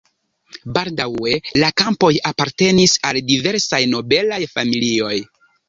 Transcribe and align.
Baldaŭe 0.77 1.33
la 1.65 1.69
kampoj 1.83 2.11
apartenis 2.31 2.97
al 3.11 3.21
diversaj 3.29 3.83
nobelaj 3.95 4.43
familioj. 4.59 5.17